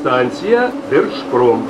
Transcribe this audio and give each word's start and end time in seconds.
Станція 0.00 0.70
Держпром. 0.90 1.62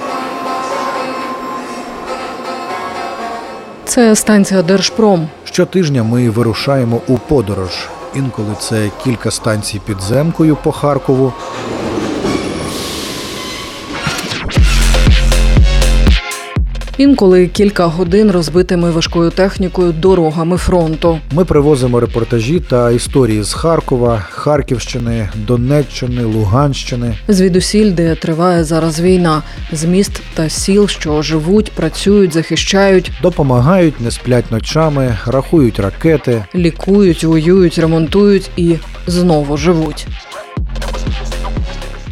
Це 3.84 4.16
станція 4.16 4.62
Держпром. 4.62 5.28
Щотижня 5.44 6.02
ми 6.02 6.30
вирушаємо 6.30 7.00
у 7.08 7.18
подорож. 7.18 7.88
Інколи 8.14 8.54
це 8.58 8.90
кілька 9.04 9.30
станцій 9.30 9.80
підземкою 9.86 10.56
по 10.56 10.72
Харкову. 10.72 11.32
Інколи 16.98 17.46
кілька 17.46 17.86
годин 17.86 18.30
розбитими 18.30 18.90
важкою 18.90 19.30
технікою 19.30 19.92
дорогами 19.92 20.56
фронту. 20.56 21.18
Ми 21.32 21.44
привозимо 21.44 22.00
репортажі 22.00 22.60
та 22.60 22.90
історії 22.90 23.42
з 23.42 23.52
Харкова, 23.52 24.18
Харківщини, 24.30 25.28
Донеччини, 25.34 26.24
Луганщини. 26.24 27.14
Звідусіль, 27.28 27.92
де 27.92 28.14
триває 28.14 28.64
зараз 28.64 29.00
війна, 29.00 29.42
з 29.72 29.84
міст 29.84 30.20
та 30.34 30.48
сіл, 30.48 30.88
що 30.88 31.22
живуть, 31.22 31.72
працюють, 31.72 32.32
захищають, 32.32 33.12
Допомагають, 33.22 34.00
не 34.00 34.10
сплять 34.10 34.50
ночами, 34.52 35.18
рахують 35.26 35.80
ракети. 35.80 36.44
лікують, 36.54 37.24
воюють, 37.24 37.78
ремонтують 37.78 38.50
і 38.56 38.76
знову 39.06 39.56
живуть. 39.56 40.06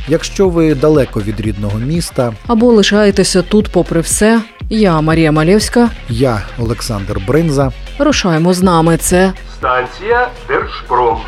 Якщо 0.08 0.48
ви 0.48 0.74
далеко 0.74 1.20
від 1.20 1.40
рідного 1.40 1.78
міста, 1.78 2.32
Або 2.46 2.72
лишаєтеся 2.72 3.42
тут, 3.42 3.68
попри 3.68 4.00
все. 4.00 4.40
Я 4.76 5.00
Марія 5.00 5.32
Малєвська. 5.32 5.90
я 6.08 6.42
Олександр 6.58 7.20
Бринза. 7.26 7.72
Рушаємо 7.98 8.54
з 8.54 8.62
нами. 8.62 8.96
Це 8.96 9.32
Станція 9.58 10.28
Держпром. 10.48 11.18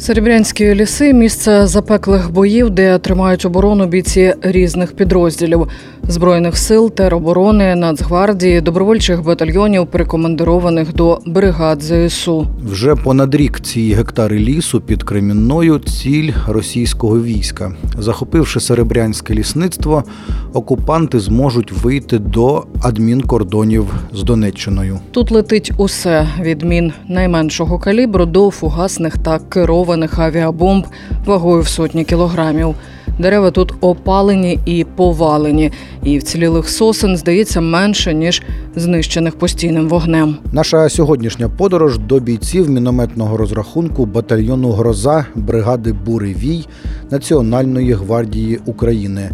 Серебрянські 0.00 0.74
ліси 0.74 1.12
місце 1.12 1.66
запеклих 1.66 2.32
боїв, 2.32 2.70
де 2.70 2.98
тримають 2.98 3.44
оборону 3.44 3.86
бійці 3.86 4.34
різних 4.42 4.92
підрозділів 4.92 5.68
збройних 6.08 6.56
сил, 6.56 6.90
тероборони, 6.90 7.74
Нацгвардії, 7.74 8.60
добровольчих 8.60 9.24
батальйонів, 9.24 9.86
прикомандированих 9.86 10.94
до 10.94 11.18
бригад 11.26 11.82
ЗСУ. 11.82 12.46
Вже 12.64 12.94
понад 12.94 13.34
рік 13.34 13.60
ці 13.60 13.92
гектари 13.92 14.38
лісу 14.38 14.80
під 14.80 15.02
Кремінною 15.02 15.78
ціль 15.78 16.32
російського 16.48 17.22
війська. 17.22 17.72
Захопивши 17.98 18.60
серебрянське 18.60 19.34
лісництво, 19.34 20.04
окупанти 20.52 21.20
зможуть 21.20 21.72
вийти 21.72 22.18
до 22.18 22.64
адмінкордонів 22.82 23.86
з 24.14 24.22
Донеччиною. 24.22 24.98
Тут 25.10 25.30
летить 25.30 25.72
усе 25.76 26.28
від 26.40 26.62
мін 26.62 26.92
найменшого 27.08 27.78
калібру 27.78 28.26
до 28.26 28.50
фугасних 28.50 29.18
та 29.18 29.38
керованих 29.38 29.89
авіабомб 30.16 30.86
вагою 31.26 31.62
в 31.62 31.68
сотні 31.68 32.04
кілограмів. 32.04 32.74
Дерева 33.18 33.50
тут 33.50 33.74
опалені 33.80 34.58
і 34.66 34.86
повалені, 34.96 35.72
і 36.04 36.18
вцілілих 36.18 36.68
сосен 36.68 37.16
здається 37.16 37.60
менше 37.60 38.14
ніж 38.14 38.42
знищених 38.76 39.38
постійним 39.38 39.88
вогнем. 39.88 40.36
Наша 40.52 40.88
сьогоднішня 40.88 41.48
подорож 41.48 41.98
до 41.98 42.20
бійців 42.20 42.70
мінометного 42.70 43.36
розрахунку 43.36 44.06
батальйону 44.06 44.70
Гроза 44.70 45.26
бригади 45.34 45.92
Бурий 45.92 46.34
Вій 46.34 46.66
Національної 47.10 47.92
гвардії 47.92 48.60
України. 48.66 49.30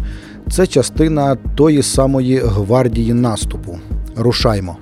Це 0.51 0.67
частина 0.67 1.37
тої 1.55 1.83
самої 1.83 2.37
гвардії 2.37 3.13
наступу. 3.13 3.79
Рушаймо. 4.15 4.77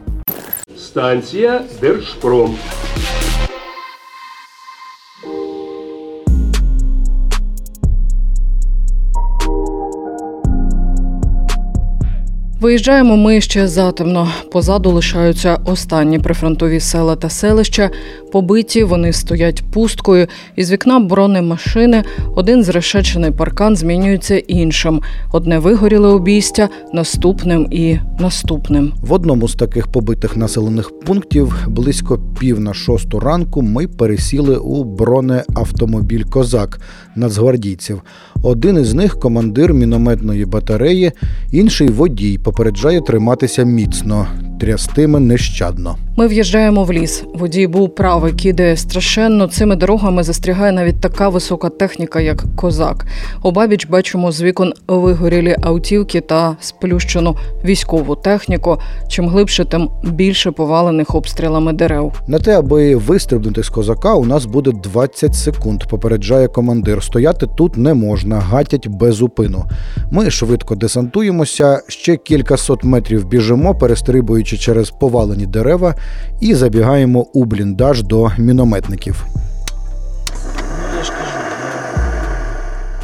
Станція 0.78 1.62
Держпром. 1.82 2.56
Виїжджаємо 12.66 13.18
ми 13.18 13.42
ще 13.42 13.68
затемно. 13.68 14.30
Позаду 14.52 14.92
лишаються 14.92 15.58
останні 15.66 16.20
прифронтові 16.20 16.80
села 16.80 17.16
та 17.16 17.30
селища. 17.30 17.90
Побиті 18.32 18.84
вони 18.84 19.14
стоять 19.14 19.64
пусткою. 19.72 20.28
Із 20.56 20.72
вікна 20.72 21.00
бронемашини 21.00 22.04
один 22.36 22.64
зрешечений 22.64 23.32
паркан 23.32 23.76
змінюється 23.76 24.38
іншим. 24.38 25.02
Одне 25.32 25.60
вигоріле 25.60 26.08
обійстя, 26.08 26.70
наступним 26.94 27.68
і 27.72 27.98
наступним. 28.20 28.94
В 29.02 29.14
одному 29.14 29.48
з 29.48 29.56
таких 29.56 29.88
побитих 29.88 30.38
населених 30.38 31.00
пунктів 31.00 31.56
близько 31.68 32.20
пів 32.40 32.60
на 32.60 32.74
шосту 32.74 33.20
ранку 33.20 33.62
ми 33.62 33.88
пересіли 33.88 34.58
у 34.58 34.84
бронеавтомобіль 34.84 36.24
Козак 36.24 36.80
нацгвардійців. 37.16 38.02
Один 38.44 38.78
із 38.78 38.94
них 38.94 39.20
командир 39.20 39.74
мінометної 39.74 40.46
батареї, 40.46 41.12
інший 41.52 41.88
водій 41.88 42.38
попереджає 42.56 43.02
триматися 43.02 43.64
міцно, 43.64 44.28
трястиме 44.60 45.20
нещадно. 45.20 45.98
Ми 46.18 46.28
в'їжджаємо 46.28 46.84
в 46.84 46.94
ліс. 46.94 47.24
Водій 47.34 47.68
був 47.68 47.96
правий, 47.96 48.34
кидає 48.34 48.78
страшенно. 48.78 49.48
Цими 49.48 49.76
дорогами 49.76 50.24
застрягає 50.24 50.72
навіть 50.72 51.02
така 51.02 51.30
висока 51.30 51.70
техніка, 51.70 52.22
як 52.22 52.44
козак. 52.56 53.06
Обабіч 53.44 53.88
бачимо 53.88 54.32
з 54.32 54.42
вікон 54.42 54.74
вигорілі 54.88 55.56
автівки 55.62 56.22
та 56.22 56.58
сплющену 56.60 57.36
військову 57.66 58.16
техніку. 58.16 58.78
Чим 59.08 59.30
глибше, 59.30 59.66
тим 59.66 59.90
більше 60.04 60.52
повалених 60.52 61.16
обстрілами 61.16 61.74
дерев. 61.74 62.22
На 62.28 62.40
те, 62.40 62.60
аби 62.60 62.96
вистрибнути 62.96 63.64
з 63.64 63.70
козака, 63.70 64.14
у 64.14 64.26
нас 64.26 64.46
буде 64.46 64.72
20 64.72 65.36
секунд. 65.36 65.84
Попереджає 65.90 66.48
командир. 66.48 67.04
Стояти 67.04 67.48
тут 67.58 67.78
не 67.78 67.94
можна, 67.94 68.36
гатять 68.36 68.88
без 68.88 69.22
упину. 69.22 69.66
Ми 70.12 70.30
швидко 70.30 70.76
десантуємося, 70.76 71.82
ще 71.88 72.18
кількасот 72.18 72.84
метрів 72.84 73.28
біжимо, 73.28 73.76
перестрибуючи 73.76 74.58
через 74.58 74.90
повалені 74.90 75.46
дерева, 75.46 75.96
і 76.40 76.56
забігаємо 76.56 77.20
у 77.34 77.46
бліндаж 77.46 78.04
до 78.04 78.32
мінометників. 78.38 79.26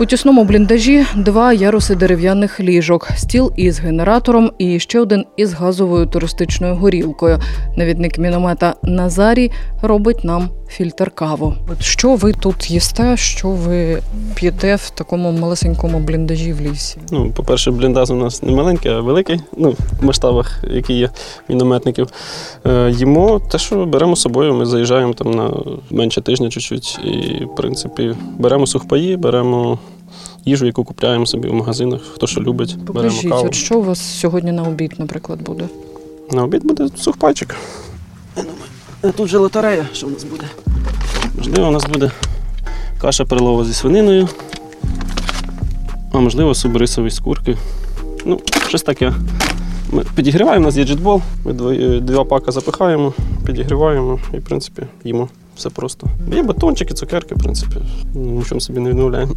У 0.02 0.06
тісному 0.06 0.44
бліндажі 0.44 1.06
два 1.16 1.54
яруси 1.54 1.96
дерев'яних 1.96 2.60
ліжок, 2.60 3.10
стіл 3.16 3.54
із 3.56 3.80
генератором 3.80 4.52
і 4.58 4.80
ще 4.80 5.00
один 5.00 5.26
із 5.38 5.54
газовою 5.54 6.06
туристичною 6.06 6.76
горілкою. 6.76 7.40
Навідник 7.78 8.18
міномета 8.18 8.76
Назарій 8.84 9.52
робить 9.82 10.24
нам 10.24 10.50
фільтр 10.72 11.12
каву. 11.12 11.54
Що 11.80 12.16
ви 12.16 12.34
тут 12.34 12.72
їсте? 12.72 13.18
Що 13.18 13.50
ви 13.50 14.02
п'єте 14.36 14.76
в 14.76 14.90
такому 14.90 15.32
малесенькому 15.32 16.00
бліндажі 16.00 16.54
в 16.54 16.62
лісі? 16.62 16.98
Ну, 17.12 17.32
по-перше, 17.32 17.72
бліндаж 17.72 18.10
у 18.12 18.16
нас 18.16 18.44
не 18.44 18.52
маленький, 18.52 18.92
а 18.92 19.00
великий, 19.00 19.40
ну, 19.58 19.76
в 20.02 20.06
масштабах, 20.06 20.64
які 20.72 20.94
є 20.94 21.10
мінометників. 21.50 22.08
Е, 22.66 22.92
їмо 22.92 23.40
те, 23.40 23.58
що 23.58 23.86
беремо 23.86 24.16
з 24.16 24.22
собою. 24.22 24.54
Ми 24.54 24.66
заїжджаємо 24.66 25.14
там 25.14 25.32
на 25.32 25.52
менше 25.90 26.22
тижня 26.22 26.50
чуть-чуть. 26.50 27.00
І, 27.04 27.46
в 27.46 27.56
принципі, 27.56 28.16
беремо 28.40 28.68
сухпаї, 28.68 29.18
беремо 29.18 29.80
їжу, 30.46 30.66
яку 30.66 30.84
купляємо 30.84 31.26
собі 31.26 31.48
в 31.48 31.54
магазинах, 31.54 32.02
хто 32.14 32.28
що 32.28 32.42
любить. 32.42 32.78
Покажіть, 32.86 33.22
беремо 33.24 33.36
каву. 33.36 33.48
от 33.48 33.56
що 33.56 33.80
у 33.80 33.84
вас 33.84 34.00
сьогодні 34.20 34.52
на 34.52 34.64
обід, 34.64 34.94
наприклад, 34.98 35.42
буде? 35.42 35.66
На 36.32 36.44
обід 36.44 36.66
буде 36.66 36.88
сухпайчик. 36.96 37.56
Тут 39.16 39.30
же 39.30 39.38
лотерея, 39.38 39.86
що 39.94 40.08
в 40.08 40.12
нас 40.12 40.24
буде? 40.24 40.44
Можливо, 41.38 41.68
у 41.68 41.72
нас 41.72 41.86
буде 41.86 42.12
каша 43.02 43.26
перлова 43.26 43.66
зі 43.66 43.74
свининою, 43.74 44.28
а 46.14 46.20
можливо, 46.20 46.56
суп 46.56 46.76
рисовий 46.78 47.12
з 47.12 47.20
курки. 47.20 47.58
Ну, 48.26 48.40
щось 48.68 48.82
таке. 48.82 49.14
Ми 49.92 50.04
підігріваємо, 50.16 50.64
у 50.64 50.66
нас 50.66 50.78
є 50.78 50.84
джетбол, 50.84 51.22
ми 51.46 51.54
дво- 51.54 52.02
два 52.02 52.24
пака 52.24 52.52
запихаємо, 52.52 53.14
підігріваємо 53.46 54.20
і, 54.34 54.38
в 54.38 54.44
принципі, 54.46 54.82
їмо. 55.04 55.30
Все 55.58 55.70
просто. 55.70 56.08
Є 56.36 56.44
батончики, 56.44 56.94
цукерки, 56.94 57.36
в 57.36 57.40
принципі, 57.40 57.76
нічого 58.16 58.62
собі 58.62 58.80
не 58.80 58.90
відмовляємо. 58.90 59.34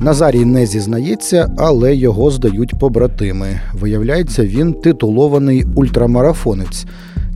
Назарій 0.00 0.44
не 0.44 0.66
зізнається, 0.66 1.50
але 1.58 1.96
його 1.96 2.30
здають 2.30 2.78
побратими. 2.78 3.60
Виявляється, 3.74 4.44
він 4.44 4.72
титулований 4.74 5.64
ультрамарафонець. 5.74 6.86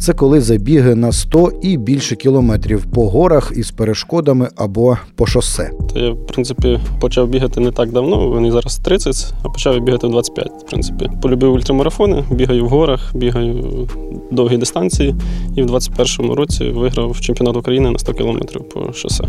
Це 0.04 0.12
коли 0.12 0.40
забіги 0.40 0.94
на 0.94 1.12
100 1.12 1.52
і 1.62 1.76
більше 1.76 2.16
кілометрів 2.16 2.86
по 2.94 3.08
горах 3.08 3.52
із 3.56 3.70
перешкодами 3.70 4.48
або 4.56 4.96
по 5.16 5.26
шосе. 5.26 5.70
То 5.92 5.98
я, 5.98 6.10
в 6.10 6.26
принципі, 6.26 6.80
почав 7.00 7.28
бігати 7.28 7.60
не 7.60 7.70
так 7.70 7.92
давно, 7.92 8.28
вони 8.28 8.52
зараз 8.52 8.78
30, 8.78 9.34
а 9.42 9.48
почав 9.48 9.80
бігати 9.80 10.06
в 10.06 10.10
25, 10.10 10.46
в 10.46 10.66
принципі. 10.66 11.10
Полюбив 11.22 11.52
ультрамарафони, 11.52 12.24
бігаю 12.30 12.64
в 12.64 12.68
горах, 12.68 13.16
бігаю 13.16 13.88
довгі 14.30 14.56
дистанції. 14.56 15.14
І 15.56 15.62
в 15.62 15.66
21-му 15.66 16.34
році 16.34 16.64
виграв 16.64 17.20
чемпіонат 17.20 17.56
України 17.56 17.90
на 17.90 17.98
100 17.98 18.12
кілометрів 18.12 18.68
по 18.68 18.92
шосе. 18.92 19.24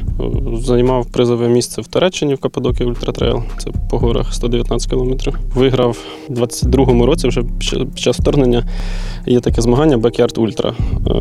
Займав 0.57 1.05
призове 1.05 1.47
місце 1.47 1.81
в 1.81 1.87
Туреччині 1.87 2.33
в 2.33 2.37
Каппадокії 2.37 2.89
Ультратрейл. 2.89 3.43
Це 3.57 3.71
по 3.89 3.97
горах 3.97 4.33
119 4.33 4.89
кілометрів. 4.89 5.39
Виграв 5.55 5.97
в 6.29 6.33
22-му 6.33 7.05
році, 7.05 7.27
вже 7.27 7.41
під 7.41 7.99
час 7.99 8.19
вторгнення. 8.19 8.67
Є 9.25 9.39
таке 9.39 9.61
змагання 9.61 9.97
Backyard 9.97 10.33
Ultra. 10.33 10.64
Е, 10.67 11.13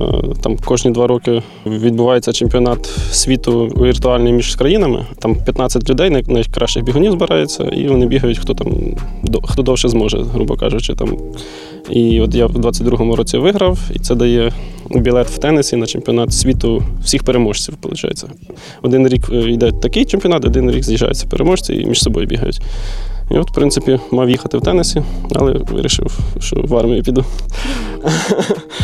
Там 0.43 0.57
кожні 0.65 0.91
два 0.91 1.07
роки 1.07 1.43
відбувається 1.67 2.33
чемпіонат 2.33 2.87
світу 3.11 3.67
віртуальний 3.67 4.33
між 4.33 4.55
країнами. 4.55 5.07
Там 5.19 5.37
15 5.37 5.91
людей, 5.91 6.11
найкращих 6.11 6.85
бігунів 6.85 7.13
збирається, 7.13 7.65
і 7.65 7.89
вони 7.89 8.07
бігають, 8.07 8.39
хто 8.39 8.55
там 8.55 8.97
хто 9.45 9.63
довше 9.63 9.89
зможе, 9.89 10.23
грубо 10.23 10.57
кажучи. 10.57 10.95
Там. 10.95 11.17
І 11.91 12.21
от 12.21 12.35
я 12.35 12.47
в 12.47 12.57
22-му 12.57 13.17
році 13.17 13.39
виграв, 13.39 13.79
і 13.95 13.99
це 13.99 14.15
дає 14.15 14.53
білет 14.91 15.27
в 15.27 15.39
тенісі 15.39 15.77
на 15.77 15.87
чемпіонат 15.87 16.33
світу 16.33 16.83
всіх 17.03 17.25
переможців. 17.25 17.75
Виходить. 17.83 18.25
Один 18.83 19.09
рік 19.09 19.23
е, 19.33 19.51
йде 19.51 19.73
такий 19.73 20.05
чемпіонат, 20.05 20.45
один 20.45 20.71
рік 20.71 20.85
з'їжджаються 20.85 21.27
переможці 21.27 21.75
і 21.75 21.87
між 21.87 22.03
собою 22.03 22.27
бігають. 22.27 22.61
І 23.31 23.35
от, 23.35 23.51
в 23.51 23.55
принципі, 23.55 24.01
мав 24.11 24.31
їхати 24.31 24.59
в 24.59 24.61
тенісі, 24.61 25.03
але 25.35 25.53
вирішив, 25.53 26.19
що 26.41 26.57
в 26.57 26.77
армію 26.77 27.03
піду. 27.03 27.25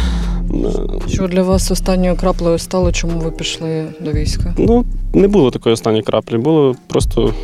Що 1.21 1.29
для 1.29 1.43
вас 1.43 1.71
останньою 1.71 2.17
краплею 2.17 2.59
стало, 2.59 2.93
чому 2.93 3.19
ви 3.19 3.31
пішли 3.31 3.85
до 4.01 4.13
війська? 4.13 4.55
Ну, 4.59 4.85
не 5.15 5.29
було 5.29 5.51
такої 5.51 5.73
останньої 5.73 6.03
краплі, 6.03 6.39
було 6.39 6.75
просто 6.87 7.35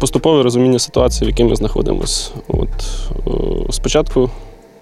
поступове 0.00 0.42
розуміння 0.42 0.78
ситуації, 0.78 1.26
в 1.26 1.30
якій 1.30 1.44
ми 1.44 1.56
знаходимося. 1.56 2.30
От, 2.48 2.68
е, 3.26 3.30
спочатку, 3.70 4.30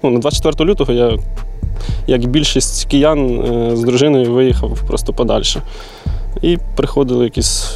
ну, 0.02 0.10
на 0.10 0.18
24 0.18 0.70
лютого 0.70 0.92
я, 0.92 1.18
як 2.06 2.26
більшість 2.26 2.84
киян, 2.84 3.40
е, 3.40 3.76
з 3.76 3.84
дружиною 3.84 4.32
виїхав 4.32 4.82
просто 4.86 5.12
подальше. 5.12 5.62
І 6.42 6.58
приходило 6.76 7.24
якесь 7.24 7.74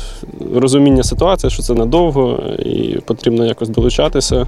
розуміння 0.54 1.02
ситуації, 1.02 1.50
що 1.50 1.62
це 1.62 1.74
надовго, 1.74 2.42
і 2.58 2.98
потрібно 3.06 3.46
якось 3.46 3.68
долучатися. 3.68 4.46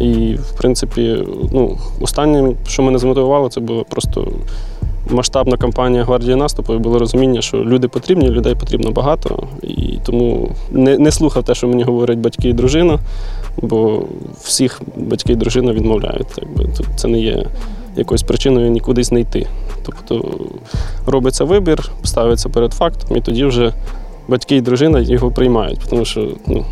І, 0.00 0.34
в 0.34 0.58
принципі, 0.58 1.24
ну, 1.52 1.78
останнім, 2.00 2.56
що 2.66 2.82
мене 2.82 2.98
змотивувало, 2.98 3.48
це 3.48 3.60
було 3.60 3.84
просто 3.84 4.28
масштабна 5.08 5.56
кампанія 5.56 6.04
гвардії 6.04 6.36
наступу. 6.36 6.74
І 6.74 6.78
було 6.78 6.98
розуміння, 6.98 7.42
що 7.42 7.56
люди 7.56 7.88
потрібні, 7.88 8.30
людей 8.30 8.54
потрібно 8.54 8.90
багато. 8.90 9.48
І 9.62 9.98
тому 10.04 10.50
не, 10.70 10.98
не 10.98 11.12
слухав 11.12 11.44
те, 11.44 11.54
що 11.54 11.68
мені 11.68 11.82
говорять 11.82 12.18
батьки 12.18 12.48
і 12.48 12.52
дружина, 12.52 12.98
бо 13.62 14.02
всіх 14.40 14.82
батьки 14.96 15.32
і 15.32 15.36
дружина 15.36 15.72
відмовляють. 15.72 16.28
Якби 16.38 16.64
тут 16.64 16.86
це 16.96 17.08
не 17.08 17.20
є 17.20 17.46
якоюсь 17.96 18.22
причиною 18.22 18.70
нікудись 18.70 19.12
не 19.12 19.20
йти. 19.20 19.46
Тобто 19.82 20.38
робиться 21.06 21.44
вибір, 21.44 21.90
ставиться 22.04 22.48
перед 22.48 22.72
фактом, 22.72 23.16
і 23.16 23.20
тоді 23.20 23.44
вже 23.44 23.74
батьки 24.28 24.56
і 24.56 24.60
дружина 24.60 25.00
його 25.00 25.30
приймають, 25.30 25.80
тому 25.90 26.04
що 26.04 26.28
ну, 26.46 26.64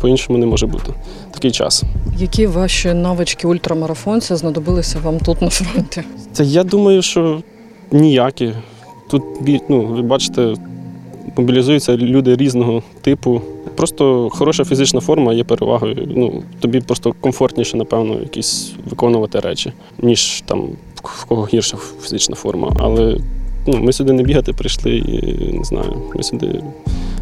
по-іншому 0.00 0.38
не 0.38 0.46
може 0.46 0.66
бути 0.66 0.92
такий 1.30 1.50
час. 1.50 1.82
Які 2.18 2.46
ваші 2.46 2.94
навички 2.94 3.46
ультрамарафонця 3.46 4.36
знадобилися 4.36 4.98
вам 4.98 5.18
тут 5.18 5.42
на 5.42 5.50
фронті? 5.50 6.02
Це 6.32 6.44
я 6.44 6.64
думаю, 6.64 7.02
що 7.02 7.42
ніякі. 7.92 8.52
Тут 9.10 9.22
ну, 9.68 10.02
бачите, 10.02 10.54
мобілізуються 11.36 11.96
люди 11.96 12.36
різного 12.36 12.82
типу. 13.00 13.40
Просто 13.76 14.28
хороша 14.32 14.64
фізична 14.64 15.00
форма 15.00 15.32
є 15.32 15.44
перевагою. 15.44 16.08
Ну, 16.16 16.42
тобі 16.60 16.80
просто 16.80 17.14
комфортніше, 17.20 17.76
напевно, 17.76 18.20
якісь 18.20 18.72
виконувати 18.90 19.40
речі, 19.40 19.72
ніж 20.02 20.42
там 20.46 20.68
в 21.02 21.24
кого 21.24 21.48
гірша 21.52 21.76
фізична 22.02 22.36
форма. 22.36 22.72
Але 22.78 23.18
ну, 23.66 23.78
ми 23.78 23.92
сюди 23.92 24.12
не 24.12 24.22
бігати 24.22 24.52
прийшли, 24.52 24.96
і, 24.96 25.52
не 25.52 25.64
знаю. 25.64 25.96
Ми 26.14 26.22
сюди 26.22 26.62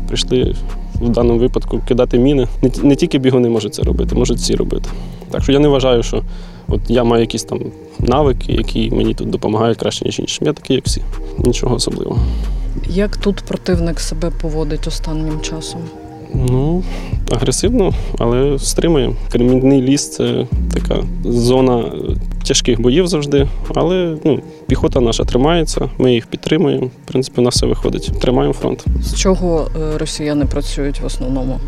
прийшли 0.06 0.54
в 0.94 1.08
даному 1.08 1.38
випадку 1.38 1.80
кидати 1.88 2.18
міни. 2.18 2.48
Не, 2.62 2.70
не 2.82 2.96
тільки 2.96 3.18
бігуни 3.18 3.48
можуть 3.48 3.74
це 3.74 3.82
робити, 3.82 4.14
можуть 4.14 4.38
всі 4.38 4.54
робити. 4.54 4.90
Так 5.30 5.42
що 5.42 5.52
я 5.52 5.58
не 5.58 5.68
вважаю, 5.68 6.02
що 6.02 6.22
от 6.68 6.80
я 6.88 7.04
маю 7.04 7.20
якісь 7.20 7.44
там 7.44 7.60
навики, 7.98 8.52
які 8.52 8.90
мені 8.90 9.14
тут 9.14 9.30
допомагають 9.30 9.78
краще, 9.78 10.04
ніж 10.04 10.20
іншим. 10.20 10.46
Я 10.46 10.52
такий, 10.52 10.76
як 10.76 10.86
всі. 10.86 11.02
Нічого 11.38 11.74
особливого. 11.74 12.20
Як 12.88 13.16
тут 13.16 13.36
противник 13.36 14.00
себе 14.00 14.30
поводить 14.40 14.86
останнім 14.86 15.40
часом? 15.40 15.80
Ну, 16.34 16.82
агресивно, 17.30 17.92
але 18.18 18.58
стримує. 18.58 19.12
Кремінний 19.32 19.82
ліс 19.82 20.10
це 20.10 20.46
така 20.74 21.04
зона 21.24 21.78
е, 21.78 21.92
тяжких 22.46 22.80
боїв 22.80 23.06
завжди. 23.06 23.48
Але 23.74 24.16
ну, 24.24 24.40
піхота 24.66 25.00
наша 25.00 25.24
тримається, 25.24 25.90
ми 25.98 26.14
їх 26.14 26.26
підтримуємо. 26.26 26.86
В 26.86 27.08
принципі, 27.08 27.40
у 27.40 27.44
нас 27.44 27.54
все 27.54 27.66
виходить. 27.66 28.12
Тримаємо 28.20 28.54
фронт. 28.54 28.84
З 29.02 29.14
чого 29.14 29.68
е, 29.76 29.98
росіяни 29.98 30.44
працюють 30.46 31.00
в 31.00 31.06
основному? 31.06 31.60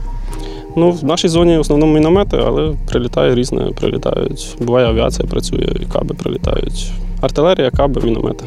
Ну, 0.77 0.91
в 0.91 1.05
нашій 1.05 1.29
зоні 1.29 1.57
в 1.57 1.61
основному 1.61 1.95
міномети, 1.95 2.37
але 2.47 2.75
прилітає 2.89 3.35
різне, 3.35 3.71
прилітають. 3.81 4.57
Буває 4.61 4.87
авіація 4.87 5.29
працює, 5.29 5.69
і 5.81 5.85
каби 5.93 6.15
прилітають. 6.15 6.91
Артилерія, 7.21 7.71
каби, 7.71 8.01
міномети. 8.05 8.45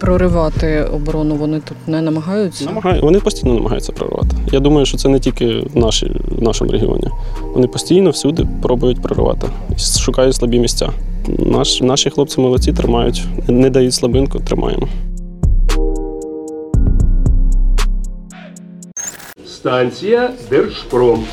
Проривати 0.00 0.82
оборону 0.92 1.34
вони 1.34 1.60
тут 1.60 1.76
не 1.86 2.02
намагаються. 2.02 2.64
Намагає, 2.64 3.00
вони 3.00 3.20
постійно 3.20 3.54
намагаються 3.54 3.92
прорвати. 3.92 4.36
Я 4.52 4.60
думаю, 4.60 4.86
що 4.86 4.96
це 4.96 5.08
не 5.08 5.20
тільки 5.20 5.46
в, 5.46 5.76
нашій, 5.76 6.12
в 6.38 6.42
нашому 6.42 6.70
регіоні. 6.70 7.08
Вони 7.54 7.66
постійно 7.66 8.10
всюди 8.10 8.46
пробують 8.62 9.02
прорвати, 9.02 9.46
і 9.76 10.00
шукають 10.00 10.34
слабі 10.34 10.58
місця. 10.58 10.90
Наш, 11.38 11.80
наші 11.80 12.10
хлопці 12.10 12.40
молодці 12.40 12.72
тримають, 12.72 13.24
не 13.48 13.70
дають 13.70 13.94
слабинку, 13.94 14.38
тримаємо. 14.38 14.88
Станція 19.46 20.30
Держпром. 20.50 21.24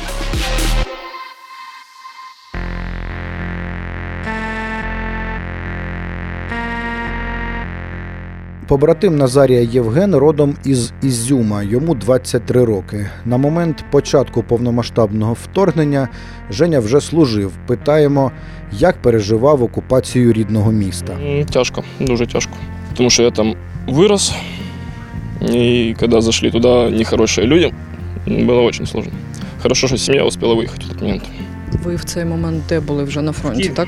Побратим 8.71 9.17
Назарія 9.17 9.61
Євген 9.61 10.15
родом 10.15 10.55
із 10.65 10.93
Ізюма, 11.03 11.63
йому 11.63 11.95
23 11.95 12.65
роки. 12.65 13.09
На 13.25 13.37
момент 13.37 13.85
початку 13.91 14.43
повномасштабного 14.43 15.33
вторгнення 15.33 16.07
Женя 16.51 16.79
вже 16.79 17.01
служив. 17.01 17.51
Питаємо, 17.67 18.31
як 18.71 19.01
переживав 19.01 19.63
окупацію 19.63 20.33
рідного 20.33 20.71
міста. 20.71 21.13
М, 21.23 21.45
Тяжко, 21.45 21.83
дуже 21.99 22.27
тяжко. 22.27 22.51
Тому 22.97 23.09
що 23.09 23.23
я 23.23 23.31
там 23.31 23.55
вырос, 23.87 24.33
и 25.55 25.95
когда 25.99 26.21
зашли 26.21 26.51
туда 26.51 26.89
нехорошие 26.89 27.47
люди, 27.47 27.71
м, 28.27 28.33
было 28.49 28.63
очень 28.65 28.85
сложно. 28.85 29.11
Хорошо, 29.61 29.87
что 29.87 29.97
семья 29.97 30.23
успела 30.23 30.53
выехать 30.55 30.87
в 30.87 30.91
этот 30.91 31.03
момент. 31.03 31.23
Ви 31.83 31.95
в 31.95 32.03
цей 32.03 32.25
момент 32.25 32.63
де 32.69 32.79
були 32.79 33.03
вже 33.03 33.21
на 33.21 33.31
фронті, 33.31 33.57
Київ. 33.61 33.73
так? 33.75 33.87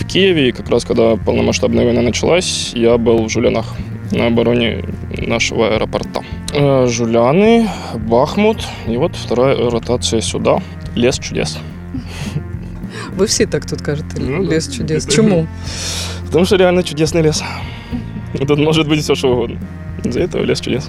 В 0.00 0.04
Киеве, 0.04 0.48
и 0.48 0.52
как 0.52 0.68
раз 0.70 0.84
когда 0.84 1.16
полномасштабная 1.16 1.84
война 1.84 2.02
началась, 2.02 2.72
я 2.76 2.96
был 2.96 3.24
в 3.24 3.28
Жулянах 3.30 3.74
на 4.12 4.26
обороне 4.26 4.84
нашего 5.28 5.66
аэропорта. 5.74 6.20
Э, 6.54 6.86
Жуляны, 6.86 7.68
Бахмут, 8.08 8.64
и 8.88 8.96
вот 8.96 9.16
вторая 9.16 9.70
ротация 9.70 10.20
сюда. 10.22 10.58
Лес 10.96 11.18
чудес. 11.18 11.58
Ви 13.16 13.24
всі 13.24 13.46
так 13.46 13.64
тут 13.66 13.80
кажете, 13.80 14.16
Ну, 14.20 14.44
да. 14.44 14.56
ліс 14.56 14.76
чудес. 14.76 15.08
Чому? 15.08 15.46
Потому 16.26 16.44
что 16.44 16.56
реально 16.56 16.80
чудесный 16.82 17.22
лес. 17.22 17.42
Тут 18.46 18.58
может 18.58 18.88
быть 18.88 18.98
все, 19.00 19.14
что 19.14 19.28
угодно. 19.32 19.56
За 20.04 20.20
этого 20.20 20.46
лес 20.46 20.60
чудес. 20.60 20.88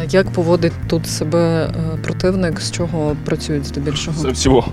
А 0.00 0.04
Як 0.10 0.30
поводить 0.30 0.72
тут 0.88 1.06
себе 1.06 1.38
е, 1.64 1.96
противник, 2.02 2.60
з 2.60 2.70
чого 2.70 3.16
працюють 3.24 3.66
здебільшого? 3.66 4.16
Со 4.18 4.28
всего. 4.30 4.64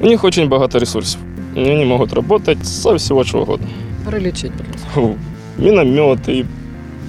У 0.00 0.06
них 0.06 0.24
очень 0.24 0.48
багато 0.48 0.78
ресурсов. 0.78 1.20
Они 1.56 1.84
могут 1.84 2.12
работать 2.12 2.66
со 2.66 2.94
всего 2.94 3.24
чего 3.24 3.42
угодно. 3.42 3.66
Перелічіть, 4.04 4.52
будь 4.58 4.66
ласка. 4.72 4.88
Фу. 4.94 5.14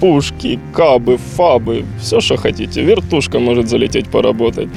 пушки, 0.00 0.58
кабы, 0.74 1.16
фабы, 1.16 1.84
все, 2.00 2.20
что 2.20 2.36
хотите. 2.36 2.82
Вертушка 2.82 3.38
может 3.38 3.68
залететь, 3.68 4.08
поработать. 4.08 4.68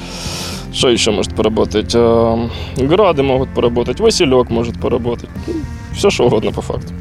Что 0.73 0.89
еще 0.89 1.11
может 1.11 1.35
поработать? 1.35 1.91
А, 1.95 2.49
Грады 2.77 3.23
могут 3.23 3.49
поработать, 3.49 3.99
Василек 3.99 4.49
может 4.49 4.79
поработать. 4.79 5.29
Все, 5.93 6.09
что 6.09 6.25
угодно 6.25 6.51
по 6.51 6.61
факту. 6.61 6.93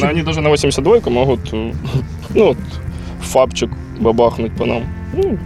Но 0.00 0.06
они 0.06 0.22
даже 0.22 0.40
на 0.40 0.48
82 0.50 1.00
могут, 1.10 1.40
э, 1.52 1.72
ну, 2.34 2.44
вот, 2.44 2.56
фабчик 3.20 3.70
бабахнуть 4.00 4.52
по 4.56 4.64
нам. 4.64 4.84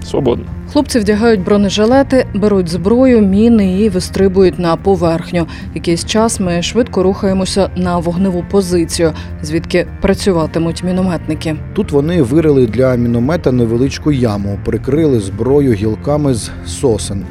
Свободно. 0.05 0.45
Хлопці 0.73 0.99
вдягають 0.99 1.43
бронежилети, 1.43 2.27
беруть 2.33 2.69
зброю, 2.69 3.21
міни 3.21 3.79
і 3.79 3.89
вистрибують 3.89 4.59
на 4.59 4.75
поверхню. 4.75 5.47
Якийсь 5.75 6.05
час 6.05 6.39
ми 6.39 6.61
швидко 6.61 7.03
рухаємося 7.03 7.69
на 7.75 7.97
вогневу 7.97 8.45
позицію, 8.51 9.13
звідки 9.41 9.87
працюватимуть 10.01 10.83
мінометники. 10.83 11.55
Тут 11.73 11.91
вони 11.91 12.21
вирили 12.21 12.67
для 12.67 12.95
міномета 12.95 13.51
невеличку 13.51 14.11
яму, 14.11 14.59
прикрили 14.65 15.19
зброю 15.19 15.73
гілками 15.73 16.33
з 16.33 16.51
сосен. 16.65 17.25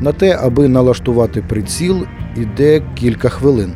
На 0.00 0.12
те, 0.12 0.38
аби 0.42 0.68
налаштувати 0.68 1.42
приціл, 1.48 2.06
іде 2.36 2.82
кілька 2.94 3.28
хвилин. 3.28 3.72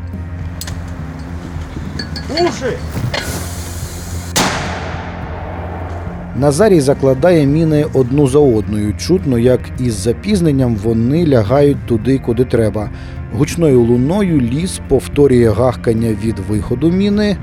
Назарій 6.38 6.80
закладає 6.80 7.46
міни 7.46 7.86
одну 7.94 8.28
за 8.28 8.38
одною. 8.38 8.94
Чутно, 8.96 9.38
як 9.38 9.60
із 9.80 9.94
запізненням 9.94 10.76
вони 10.76 11.26
лягають 11.26 11.86
туди, 11.86 12.18
куди 12.18 12.44
треба. 12.44 12.90
Гучною 13.32 13.80
луною 13.80 14.40
ліс 14.40 14.80
повторює 14.88 15.50
гахкання 15.50 16.16
від 16.24 16.38
виходу 16.38 16.90
міни 16.90 17.36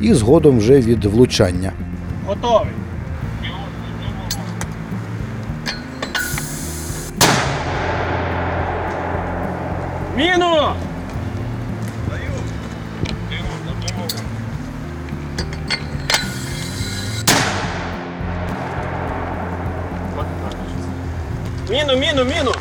і 0.00 0.14
згодом 0.14 0.58
вже 0.58 0.80
від 0.80 1.04
влучання. 1.04 1.72
Готовий. 2.26 2.72
Міну! 10.16 10.74
Міну, 21.72 21.96
міну, 21.96 22.24
міну! 22.24 22.52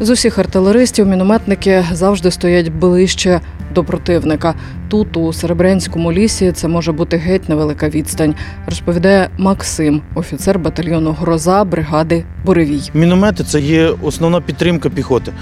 З 0.00 0.10
усіх 0.10 0.38
артилеристів 0.38 1.06
мінометники 1.06 1.84
завжди 1.92 2.30
стоять 2.30 2.68
ближче 2.68 3.40
до 3.74 3.84
противника. 3.84 4.54
Тут, 4.88 5.16
у 5.16 5.32
Серебрянському 5.32 6.12
лісі, 6.12 6.52
це 6.52 6.68
може 6.68 6.92
бути 6.92 7.16
геть 7.16 7.48
невелика 7.48 7.88
відстань, 7.88 8.34
розповідає 8.66 9.30
Максим, 9.38 10.02
офіцер 10.14 10.58
батальйону 10.58 11.12
Гроза 11.12 11.64
бригади 11.64 12.24
Буревій. 12.44 12.90
Міномети 12.94 13.44
це 13.44 13.60
є 13.60 13.90
основна 14.02 14.40
підтримка 14.40 14.90
піхоти. 14.90 15.32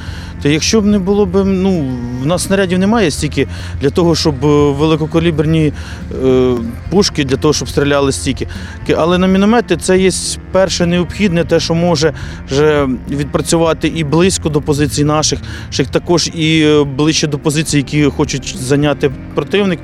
То 0.42 0.48
якщо 0.48 0.80
б 0.80 0.86
не 0.86 0.98
було 0.98 1.26
б, 1.26 1.44
ну, 1.44 1.90
в 2.22 2.26
нас 2.26 2.42
снарядів 2.44 2.78
немає 2.78 3.10
стільки 3.10 3.48
для 3.80 3.90
того, 3.90 4.14
щоб 4.14 4.44
е, 4.44 4.72
великокаліберні 4.72 5.72
е, 6.24 6.54
пушки, 6.90 7.24
для 7.24 7.36
того, 7.36 7.54
щоб 7.54 7.68
стріляли 7.68 8.12
стільки. 8.12 8.46
Але 8.96 9.18
на 9.18 9.26
міномети 9.26 9.76
це 9.76 9.98
є 9.98 10.10
перше 10.52 10.86
необхідне, 10.86 11.44
те, 11.44 11.60
що 11.60 11.74
може 11.74 12.12
вже 12.48 12.88
відпрацювати 13.10 13.88
і 13.88 14.04
близько 14.04 14.48
до 14.48 14.60
позицій 14.60 15.04
наших, 15.04 15.38
також 15.90 16.30
і 16.34 16.60
е, 16.60 16.84
ближче 16.84 17.26
до 17.26 17.38
позицій, 17.38 17.76
які 17.76 18.04
хочуть 18.04 18.27
зайняти 18.56 19.10
противник. 19.34 19.78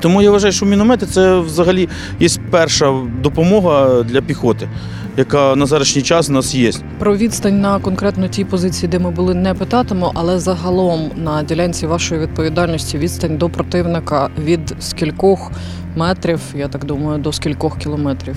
Тому 0.00 0.22
я 0.22 0.30
вважаю, 0.30 0.52
що 0.52 0.66
міномети 0.66 1.06
це 1.06 1.38
взагалі 1.38 1.88
є 2.20 2.28
перша 2.50 2.94
допомога 3.22 4.02
для 4.02 4.22
піхоти, 4.22 4.68
яка 5.16 5.56
на 5.56 5.66
зарашній 5.66 6.02
час 6.02 6.28
у 6.30 6.32
нас 6.32 6.54
є. 6.54 6.70
Про 6.98 7.16
відстань 7.16 7.60
на 7.60 7.78
конкретно 7.78 8.28
тій 8.28 8.44
позиції, 8.44 8.88
де 8.88 8.98
ми 8.98 9.10
були, 9.10 9.34
не 9.34 9.54
питатиму, 9.54 10.10
але 10.14 10.38
загалом 10.38 11.10
на 11.16 11.42
ділянці 11.42 11.86
вашої 11.86 12.20
відповідальності 12.20 12.98
відстань 12.98 13.36
до 13.38 13.48
противника 13.48 14.30
від 14.38 14.74
скількох 14.80 15.52
метрів, 15.96 16.40
я 16.54 16.68
так 16.68 16.84
думаю, 16.84 17.18
до 17.18 17.32
скількох 17.32 17.78
кілометрів. 17.78 18.36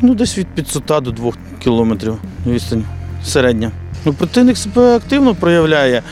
Ну, 0.00 0.14
десь 0.14 0.38
від 0.38 0.46
500 0.46 0.84
до 0.86 1.10
2 1.10 1.32
кілометрів 1.62 2.18
відстань 2.46 2.84
середня. 3.24 3.70
Ну, 4.04 4.12
противник 4.12 4.56
себе 4.56 4.96
активно 4.96 5.34
проявляє. 5.34 6.02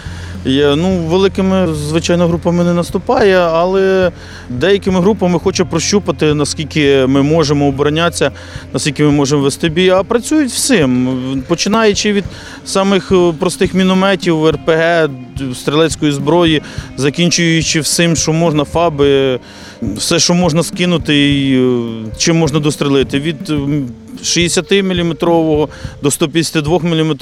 Є, 0.45 0.77
ну, 0.77 0.97
великими, 0.99 1.75
звичайно, 1.75 2.29
групами 2.29 2.65
не 2.65 2.75
наступає, 2.75 3.37
але 3.39 4.13
деякими 4.49 5.01
групами 5.01 5.39
хоче 5.39 5.65
прощупати, 5.65 6.35
наскільки 6.35 7.07
ми 7.07 7.23
можемо 7.23 7.67
оборонятися, 7.67 8.31
наскільки 8.73 9.05
ми 9.05 9.11
можемо 9.11 9.43
вести 9.43 9.69
бій. 9.69 9.91
А 9.91 10.03
працюють 10.03 10.51
всім, 10.51 11.43
починаючи 11.49 12.13
від 12.13 12.25
самих 12.65 13.13
е, 13.13 13.33
простих 13.39 13.75
мінометів, 13.75 14.49
РПГ, 14.49 15.09
стрілецької 15.55 16.13
зброї, 16.13 16.63
закінчуючи 16.97 17.81
всім, 17.81 18.17
що 18.17 18.33
можна, 18.33 18.65
фаби, 18.65 19.41
все, 19.83 20.19
що 20.19 20.35
можна 20.35 20.63
скинути 20.63 21.41
і 21.41 21.57
е, 21.57 21.83
чим 22.19 22.37
можна 22.37 22.61
дострелити. 22.61 23.19
Від 23.21 23.51
м, 23.51 23.89
60-мм 24.23 25.69
до 26.03 26.11
152 26.11 26.79
мм 26.79 27.17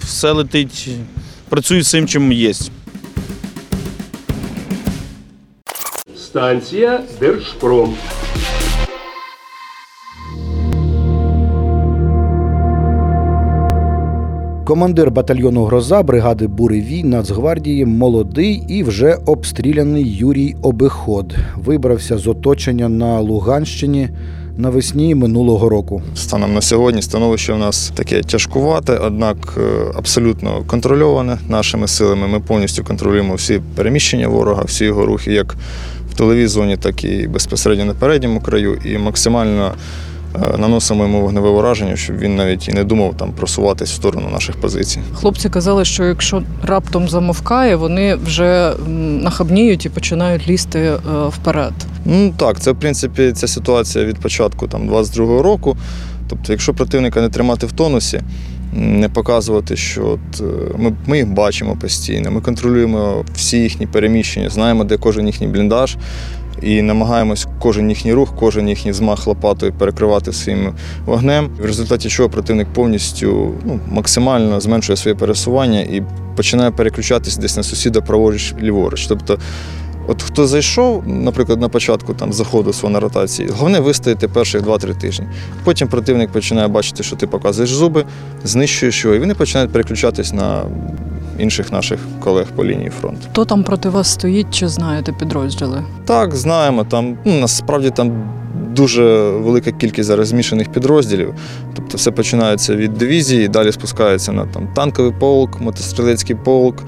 все 0.00 0.32
летить, 0.32 0.88
працює 1.48 1.78
всім, 1.78 2.06
чим 2.06 2.32
є. 2.32 2.52
Станція 6.16 7.00
Держпром. 7.20 7.94
Командир 14.66 15.10
батальйону 15.10 15.64
Гроза 15.64 16.02
бригади 16.02 16.46
Буревій 16.46 17.04
Нацгвардії 17.04 17.84
молодий 17.84 18.64
і 18.68 18.82
вже 18.82 19.16
обстріляний 19.26 20.16
Юрій 20.16 20.56
Обиход. 20.62 21.34
Вибрався 21.56 22.18
з 22.18 22.26
оточення 22.26 22.88
на 22.88 23.20
Луганщині 23.20 24.08
навесні 24.56 25.14
минулого 25.14 25.68
року. 25.68 26.02
Станом 26.14 26.54
на 26.54 26.60
сьогодні 26.60 27.02
становище 27.02 27.52
у 27.52 27.58
нас 27.58 27.92
таке 27.94 28.22
тяжкувате, 28.22 28.92
однак 28.92 29.36
е, 29.58 29.92
абсолютно 29.94 30.62
контрольоване 30.66 31.38
нашими 31.48 31.88
силами. 31.88 32.26
Ми 32.26 32.40
повністю 32.40 32.84
контролюємо 32.84 33.34
всі 33.34 33.60
переміщення 33.74 34.28
ворога, 34.28 34.62
всі 34.62 34.84
його 34.84 35.06
рухи, 35.06 35.32
як 35.32 35.56
в 36.10 36.14
телевізоні, 36.16 36.46
зоні, 36.46 36.76
так 36.76 37.04
і 37.04 37.26
безпосередньо 37.26 37.84
на 37.84 37.94
передньому 37.94 38.40
краю, 38.40 38.78
і 38.84 38.98
максимально 38.98 39.74
наносимо 40.58 41.02
йому 41.02 41.20
вогневе 41.20 41.48
ураження, 41.48 41.96
щоб 41.96 42.18
він 42.18 42.36
навіть 42.36 42.68
і 42.68 42.72
не 42.72 42.84
думав 42.84 43.14
там 43.16 43.32
просуватись 43.32 43.90
в 43.90 43.94
сторону 43.94 44.28
наших 44.32 44.56
позицій. 44.56 45.00
Хлопці 45.14 45.48
казали, 45.48 45.84
що 45.84 46.04
якщо 46.04 46.42
раптом 46.62 47.08
замовкає, 47.08 47.76
вони 47.76 48.14
вже 48.14 48.72
нахабніють 49.22 49.86
і 49.86 49.88
починають 49.88 50.48
лізти 50.48 50.78
е, 50.78 50.98
вперед. 51.28 51.72
Ну 52.04 52.34
так, 52.36 52.60
це 52.60 52.72
в 52.72 52.76
принципі 52.80 53.32
ця 53.32 53.48
ситуація 53.48 54.04
від 54.04 54.18
початку 54.18 54.68
там 54.68 54.90
22-го 54.90 55.42
року. 55.42 55.76
Тобто, 56.28 56.52
якщо 56.52 56.74
противника 56.74 57.20
не 57.20 57.28
тримати 57.28 57.66
в 57.66 57.72
тонусі, 57.72 58.20
не 58.72 59.08
показувати, 59.08 59.76
що 59.76 60.06
от, 60.06 60.40
е, 60.40 60.44
ми, 60.78 60.92
ми 61.06 61.16
їх 61.18 61.28
бачимо 61.28 61.76
постійно, 61.80 62.30
ми 62.30 62.40
контролюємо 62.40 63.24
всі 63.34 63.58
їхні 63.58 63.86
переміщення, 63.86 64.50
знаємо, 64.50 64.84
де 64.84 64.96
кожен 64.96 65.26
їхній 65.26 65.46
бліндаж, 65.46 65.96
і 66.62 66.82
намагаємось 66.82 67.46
кожен 67.58 67.88
їхній 67.88 68.12
рух, 68.12 68.34
кожен 68.38 68.68
їхній 68.68 68.92
змах 68.92 69.26
лопатою 69.26 69.72
перекривати 69.72 70.32
своїм 70.32 70.72
вогнем. 71.06 71.50
В 71.60 71.64
результаті 71.64 72.08
чого 72.08 72.28
противник 72.30 72.68
повністю 72.72 73.54
ну, 73.64 73.80
максимально 73.90 74.60
зменшує 74.60 74.96
своє 74.96 75.14
пересування 75.14 75.80
і 75.80 76.02
починає 76.36 76.70
переключатись 76.70 77.36
десь 77.36 77.56
на 77.56 77.62
сусіда 77.62 78.00
праворуч 78.00 78.54
ліворуч. 78.60 79.06
Тобто 79.06 79.38
От 80.08 80.22
хто 80.22 80.46
зайшов, 80.46 81.02
наприклад, 81.06 81.60
на 81.60 81.68
початку 81.68 82.14
там 82.14 82.32
заходу 82.32 82.72
свого 82.72 82.92
на 82.92 83.00
ротації, 83.00 83.48
головне 83.52 83.80
вистояти 83.80 84.28
перших 84.28 84.62
2-3 84.62 84.94
тижні. 85.00 85.26
Потім 85.64 85.88
противник 85.88 86.30
починає 86.30 86.68
бачити, 86.68 87.02
що 87.02 87.16
ти 87.16 87.26
показуєш 87.26 87.70
зуби, 87.70 88.04
знищуєш 88.44 89.04
його, 89.04 89.16
і 89.16 89.18
вони 89.18 89.34
починають 89.34 89.72
переключатись 89.72 90.32
на 90.32 90.62
інших 91.38 91.72
наших 91.72 92.00
колег 92.20 92.46
по 92.56 92.64
лінії 92.64 92.90
фронту. 93.00 93.20
Хто 93.30 93.44
там 93.44 93.64
проти 93.64 93.88
вас 93.88 94.08
стоїть, 94.08 94.46
чи 94.50 94.68
знаєте 94.68 95.12
підрозділи? 95.12 95.84
Так, 96.04 96.34
знаємо, 96.34 96.84
там 96.84 97.18
ну, 97.24 97.40
насправді 97.40 97.90
там 97.90 98.30
дуже 98.76 99.30
велика 99.30 99.72
кількість 99.72 100.06
зараз 100.06 100.28
змішаних 100.28 100.72
підрозділів. 100.72 101.34
Тобто 101.74 101.96
все 101.96 102.10
починається 102.10 102.76
від 102.76 102.94
дивізії, 102.94 103.48
далі 103.48 103.72
спускається 103.72 104.32
на 104.32 104.46
там, 104.46 104.68
танковий 104.74 105.12
полк, 105.20 105.60
мотострілецький 105.60 106.36
полк. 106.36 106.82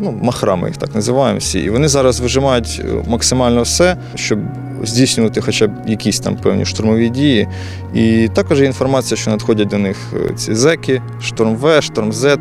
Ну, 0.00 0.18
махра 0.22 0.58
їх 0.66 0.76
так 0.76 0.94
називаємо 0.94 1.38
всі. 1.38 1.60
І 1.60 1.70
вони 1.70 1.88
зараз 1.88 2.20
вижимають 2.20 2.82
е, 2.84 3.10
максимально 3.10 3.62
все, 3.62 3.96
щоб 4.14 4.38
здійснювати 4.82 5.40
хоча 5.40 5.66
б 5.66 5.70
якісь 5.86 6.20
там 6.20 6.36
певні 6.36 6.64
штурмові 6.64 7.08
дії. 7.08 7.48
І 7.94 8.28
також 8.34 8.60
є 8.60 8.66
інформація, 8.66 9.18
що 9.18 9.30
надходять 9.30 9.68
до 9.68 9.78
них 9.78 9.96
е, 10.14 10.34
ці 10.34 10.54
зеки, 10.54 11.02
шторм 11.20 11.56
В, 11.56 11.82
шторм 11.82 12.12
З, 12.12 12.24
е, 12.24 12.38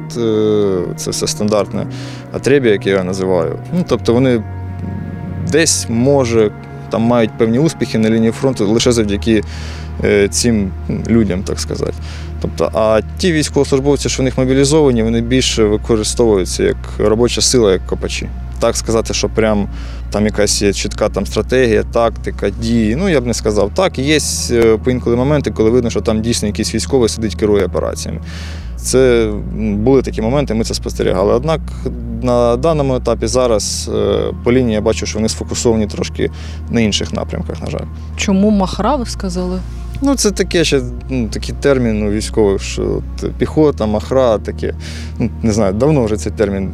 це 0.96 1.12
все 1.12 1.28
стандартне 1.28 1.88
атребія, 2.34 2.74
яке 2.74 2.90
я 2.90 3.04
називаю. 3.04 3.60
Ну, 3.74 3.86
тобто 3.88 4.14
вони 4.14 4.44
десь 5.52 5.86
може 5.90 6.52
там 6.90 7.02
мають 7.02 7.38
певні 7.38 7.60
успіхи 7.60 7.98
на 7.98 8.10
лінії 8.10 8.32
фронту 8.32 8.68
лише 8.68 8.92
завдяки 8.92 9.44
цим 10.30 10.72
людям, 11.10 11.44
так 11.44 11.60
сказати. 11.60 11.94
Тобто, 12.42 12.70
а 12.74 13.02
ті 13.18 13.32
військовослужбовці, 13.32 14.10
що 14.10 14.24
в 14.24 14.26
них 14.26 14.38
мобілізовані, 14.38 15.04
вони 15.04 15.22
більше 15.22 15.64
використовуються 15.64 16.64
як 16.64 16.78
робоча 16.98 17.42
сила, 17.42 17.72
як 17.72 17.86
копачі. 17.88 18.30
Так 18.60 18.78
сказати, 18.78 19.14
що 19.14 19.30
прям 19.30 19.68
там 20.12 20.26
якась 20.26 20.62
є 20.62 20.74
чітка 20.74 21.10
там 21.10 21.26
стратегія, 21.26 21.84
тактика, 21.84 22.50
дії. 22.50 22.96
Ну 22.96 23.10
я 23.10 23.22
б 23.22 23.26
не 23.26 23.34
сказав. 23.34 23.72
Так, 23.76 24.00
є 24.00 24.20
е, 24.52 24.78
поінколи 24.78 25.16
моменти, 25.16 25.52
коли 25.52 25.70
видно, 25.70 25.90
що 25.90 26.02
там 26.02 26.22
дійсно 26.22 26.48
якийсь 26.48 26.76
військовий 26.76 27.10
сидить, 27.10 27.36
керує 27.36 27.66
операціями. 27.66 28.22
Це 28.76 29.32
були 29.58 30.02
такі 30.02 30.22
моменти, 30.22 30.54
ми 30.54 30.64
це 30.64 30.74
спостерігали. 30.74 31.34
Однак 31.34 31.62
на 32.22 32.58
даному 32.58 32.96
етапі 32.96 33.28
зараз 33.28 33.90
е, 33.96 34.24
по 34.44 34.52
лінії 34.52 34.74
я 34.74 34.82
бачу, 34.82 35.06
що 35.06 35.18
вони 35.18 35.30
сфокусовані 35.30 35.88
трошки 35.88 36.32
на 36.70 36.82
інших 36.82 37.14
напрямках, 37.14 37.62
на 37.62 37.70
жаль. 37.70 37.86
Чому 38.16 38.50
махра, 38.50 38.96
ви 38.96 39.06
сказали? 39.06 39.60
Ну, 40.04 40.16
це 40.16 40.32
таке 40.32 40.64
ще 40.64 40.82
ну, 41.10 41.28
такий 41.28 41.56
термін 41.60 42.04
у 42.04 42.12
військових, 42.12 42.62
що 42.62 43.02
от, 43.24 43.32
піхота, 43.32 43.86
махра, 43.86 44.38
таке. 44.38 44.74
Ну, 45.20 45.30
не 45.44 45.54
знаю, 45.54 45.74
давно 45.74 46.06
вже 46.06 46.18
цей 46.18 46.32
термін 46.32 46.74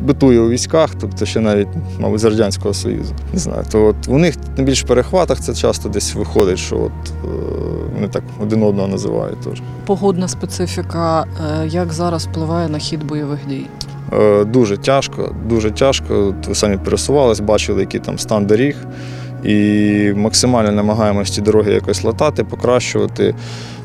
битує 0.00 0.40
у 0.40 0.48
військах, 0.48 0.90
тобто 1.00 1.26
ще 1.26 1.40
навіть, 1.40 1.68
мабуть, 1.98 2.20
з 2.20 2.24
Радянського 2.24 2.74
Союзу. 2.74 3.14
Не 3.32 3.38
знаю. 3.38 3.64
То 3.70 3.84
от 3.84 3.96
у 4.08 4.18
них 4.18 4.34
на 4.56 4.64
більш 4.64 4.82
перехватах 4.82 5.40
це 5.40 5.54
часто 5.54 5.88
десь 5.88 6.14
виходить, 6.14 6.58
що 6.58 6.76
от, 6.76 7.10
е, 7.10 7.28
вони 7.94 8.08
так 8.08 8.22
один 8.42 8.62
одного 8.62 8.88
називають 8.88 9.40
теж. 9.40 9.62
Погодна 9.86 10.28
специфіка, 10.28 11.24
е, 11.62 11.66
як 11.66 11.92
зараз 11.92 12.26
впливає 12.26 12.68
на 12.68 12.78
хід 12.78 13.04
бойових 13.04 13.38
дій? 13.48 13.66
Е, 14.12 14.44
Дуже 14.44 14.76
тяжко, 14.76 15.34
дуже 15.48 15.70
тяжко. 15.70 16.34
Ви 16.48 16.54
самі 16.54 16.76
пересувались, 16.76 17.40
бачили, 17.40 17.80
який 17.80 18.00
там 18.00 18.18
стан 18.18 18.46
доріг. 18.46 18.76
І 19.44 20.12
максимально 20.16 20.72
намагаємося 20.72 21.34
ті 21.34 21.40
дороги 21.40 21.72
якось 21.72 22.04
латати, 22.04 22.44
покращувати, 22.44 23.34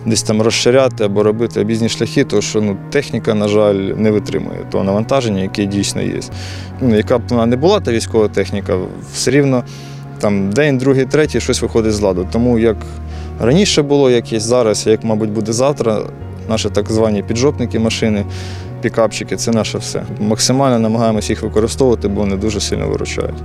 десь 0.05 0.24
там 0.24 0.41
розширяти 0.41 1.03
або 1.03 1.24
робити 1.24 1.62
об'їзні 1.62 1.89
шляхи, 1.89 2.24
тому 2.24 2.41
що 2.41 2.62
ну, 2.62 2.77
техніка, 2.89 3.34
на 3.34 3.48
жаль, 3.48 3.75
не 3.75 4.12
витримує 4.12 4.60
того 4.72 4.84
навантаження, 4.84 5.41
яке 5.41 5.65
дійсно 5.65 6.01
є. 6.01 6.20
Ну, 6.81 6.96
яка 6.96 7.17
б 7.17 7.22
вона 7.29 7.46
не 7.46 7.55
була, 7.55 7.79
та 7.79 7.91
військова 7.91 8.27
техніка, 8.27 8.77
все 9.13 9.31
рівно 9.31 9.63
там 10.20 10.50
день, 10.50 10.77
другий, 10.77 11.05
третій 11.05 11.39
щось 11.39 11.62
виходить 11.62 11.93
з 11.93 12.01
ладу. 12.01 12.27
Тому 12.31 12.60
як 12.60 12.77
раніше 13.39 13.81
було, 13.81 14.12
як 14.12 14.34
є 14.34 14.39
зараз, 14.39 14.88
як, 14.88 15.03
мабуть, 15.03 15.29
буде 15.29 15.53
завтра, 15.53 16.01
наші 16.50 16.70
так 16.70 16.91
звані 16.91 17.24
піджопники 17.24 17.79
машини, 17.79 18.25
пікапчики 18.81 19.36
це 19.36 19.51
наше 19.51 19.77
все. 19.77 20.03
Максимально 20.20 20.79
намагаємося 20.79 21.34
їх 21.34 21.41
використовувати, 21.41 22.08
бо 22.08 22.22
вони 22.22 22.36
дуже 22.36 22.62
сильно 22.62 22.88
виручають. 22.88 23.36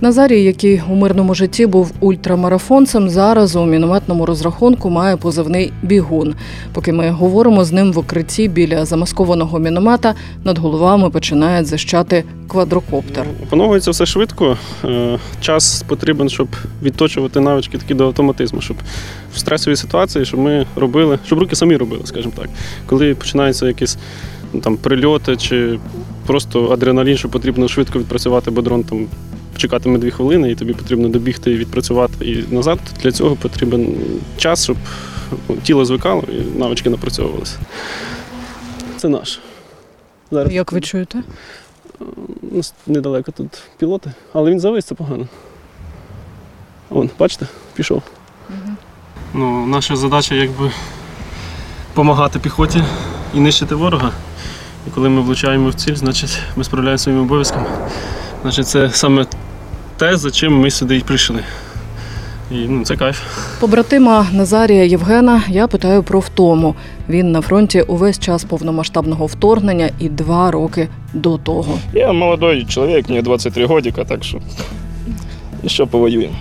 Назарій, 0.00 0.42
який 0.42 0.82
у 0.90 0.94
мирному 0.94 1.34
житті 1.34 1.66
був 1.66 1.92
ультрамарафонцем, 2.00 3.08
зараз 3.08 3.56
у 3.56 3.66
мінометному 3.66 4.26
розрахунку 4.26 4.90
має 4.90 5.16
позивний 5.16 5.72
бігун. 5.82 6.34
Поки 6.72 6.92
ми 6.92 7.10
говоримо 7.10 7.64
з 7.64 7.72
ним 7.72 7.92
в 7.92 7.98
укритті 7.98 8.48
біля 8.48 8.84
замаскованого 8.84 9.58
міномета, 9.58 10.14
над 10.44 10.58
головами 10.58 11.10
починає 11.10 11.64
зищати 11.64 12.24
квадрокоптер. 12.48 13.26
Опановується 13.42 13.90
все 13.90 14.06
швидко. 14.06 14.56
Е, 14.84 15.18
Час 15.40 15.84
потрібен, 15.88 16.28
щоб 16.28 16.48
відточувати 16.82 17.40
навички 17.40 17.78
такі 17.78 17.94
до 17.94 18.06
автоматизму, 18.06 18.60
щоб 18.60 18.76
в 19.34 19.38
стресовій 19.38 19.76
ситуації, 19.76 20.24
щоб 20.24 20.40
ми 20.40 20.66
робили, 20.76 21.18
щоб 21.26 21.38
руки 21.38 21.56
самі 21.56 21.76
робили, 21.76 22.02
скажімо 22.04 22.32
так. 22.36 22.48
Коли 22.86 23.14
починаються 23.14 23.66
якісь 23.66 23.98
ну, 24.52 24.60
там 24.60 24.76
прильоти 24.76 25.36
чи 25.36 25.78
просто 26.26 26.70
адреналін, 26.70 27.16
що 27.16 27.28
потрібно 27.28 27.68
швидко 27.68 27.98
відпрацювати, 27.98 28.50
бо 28.50 28.62
дрон 28.62 28.82
там 28.82 29.06
чекатиме 29.58 29.98
дві 29.98 30.10
хвилини, 30.10 30.50
і 30.50 30.54
тобі 30.54 30.72
потрібно 30.72 31.08
добігти 31.08 31.50
і 31.50 31.56
відпрацювати 31.56 32.24
і 32.30 32.54
назад. 32.54 32.78
Для 33.02 33.12
цього 33.12 33.36
потрібен 33.36 33.96
час, 34.36 34.64
щоб 34.64 34.76
ну, 35.48 35.56
тіло 35.56 35.84
звикало 35.84 36.24
і 36.28 36.58
навички 36.58 36.90
напрацьовувалися. 36.90 37.56
Це 38.96 39.08
наш. 39.08 39.40
Зараз 40.30 40.52
Як 40.52 40.72
ви 40.72 40.80
чуєте? 40.80 41.22
у 42.52 42.56
нас 42.56 42.74
недалеко 42.86 43.32
тут 43.32 43.62
пілоти, 43.78 44.12
але 44.32 44.50
він 44.50 44.60
завис, 44.60 44.84
це 44.84 44.94
погано. 44.94 45.28
Вон, 46.90 47.10
бачите, 47.18 47.46
пішов. 47.74 48.02
Ну, 49.34 49.66
наша 49.66 49.96
задача 49.96 50.34
якби 50.34 50.72
допомагати 51.88 52.38
піхоті 52.38 52.84
і 53.34 53.40
нищити 53.40 53.74
ворога. 53.74 54.12
І 54.86 54.90
коли 54.90 55.08
ми 55.08 55.20
влучаємо 55.20 55.68
в 55.68 55.74
ціль, 55.74 55.94
значить 55.94 56.38
ми 56.56 56.64
справляємося 56.64 57.02
своїми 57.02 57.22
обов'язками. 57.22 57.66
Значить, 58.42 58.68
це 58.68 58.90
саме 58.90 59.26
те, 59.97 60.17
за 60.17 60.31
чим 60.31 60.59
ми 60.59 60.71
сюди 60.71 60.97
і 60.97 60.99
прийшли. 60.99 61.43
І 62.51 62.55
ну, 62.55 62.85
це 62.85 62.95
кайф. 62.95 63.21
Побратима 63.59 64.27
Назарія 64.33 64.83
Євгена 64.83 65.43
я 65.49 65.67
питаю 65.67 66.03
про 66.03 66.19
втому. 66.19 66.75
Він 67.09 67.31
на 67.31 67.41
фронті 67.41 67.81
увесь 67.81 68.19
час 68.19 68.43
повномасштабного 68.43 69.25
вторгнення 69.25 69.89
і 69.99 70.09
два 70.09 70.51
роки 70.51 70.87
до 71.13 71.37
того. 71.37 71.79
Я 71.93 72.11
молодой 72.11 72.65
человек, 72.65 73.09
мне 73.09 73.21
23 73.21 73.65
годика, 73.65 74.03
так 74.03 74.23
что 74.23 74.39
еще 75.65 75.85
повоюем. 75.85 76.31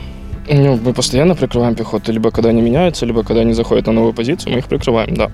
Ну, 0.50 0.78
мы 0.84 0.92
постоянно 0.92 1.34
прикрываем 1.34 1.74
пехоту, 1.74 2.12
либо 2.12 2.30
когда 2.30 2.48
они 2.48 2.62
меняются, 2.62 3.06
либо 3.06 3.22
когда 3.22 3.42
они 3.42 3.54
заходят 3.54 3.86
на 3.86 3.92
новую 3.92 4.12
позицию, 4.12 4.52
мы 4.52 4.58
их 4.58 4.66
прикрываем, 4.66 5.14
да. 5.14 5.30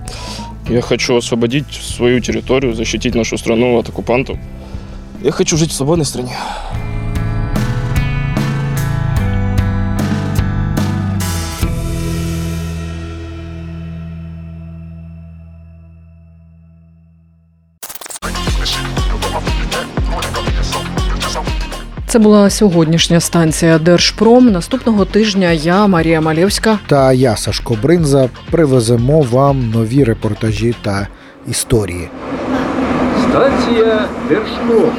Я 0.69 0.81
хочу 0.81 1.15
освободить 1.15 1.73
свою 1.73 2.21
территорию, 2.21 2.73
защитить 2.73 3.15
нашу 3.15 3.37
страну 3.37 3.79
от 3.79 3.89
оккупантов. 3.89 4.37
Я 5.23 5.31
хочу 5.31 5.57
жить 5.57 5.71
в 5.71 5.73
свободной 5.73 6.05
стране. 6.05 6.35
Це 22.14 22.20
була 22.20 22.50
сьогоднішня 22.50 23.20
станція 23.20 23.78
Держпром. 23.78 24.52
Наступного 24.52 25.04
тижня 25.04 25.50
я, 25.50 25.86
Марія 25.86 26.20
Малєвська, 26.20 26.78
Та 26.86 27.12
я, 27.12 27.36
Сашко 27.36 27.76
Бринза, 27.82 28.28
привеземо 28.50 29.20
вам 29.20 29.70
нові 29.70 30.04
репортажі 30.04 30.74
та 30.82 31.08
історії. 31.46 32.08
Станція 33.30 34.08
Держпром. 34.28 34.92